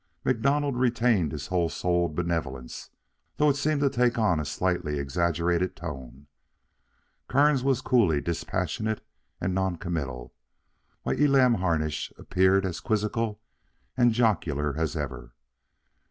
[0.25, 2.89] MacDonald retained his whole souled benevolence,
[3.37, 6.25] though it seemed to take on a slightly exaggerated tone.
[7.27, 9.05] Kearns was coolly dispassionate
[9.39, 10.33] and noncommittal,
[11.03, 13.39] while Elam Harnish appeared as quizzical
[13.95, 15.33] and jocular as ever.